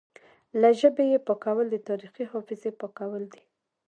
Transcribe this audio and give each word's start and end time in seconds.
له 0.61 0.69
ژبې 0.79 1.05
یې 1.13 1.19
پاکول 1.27 1.67
د 1.71 1.77
تاریخي 1.87 2.25
حافظې 2.31 2.71
پاکول 2.81 3.23
دي 3.33 3.41